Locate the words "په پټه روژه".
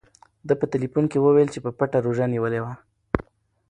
1.65-2.25